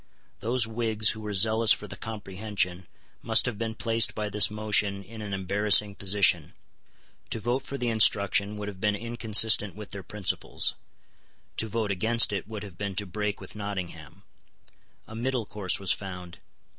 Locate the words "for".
1.71-1.85, 7.61-7.77